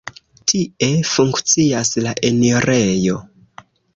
Tie 0.51 0.87
funkcias 1.09 1.93
la 2.05 2.15
enirejo. 2.31 3.21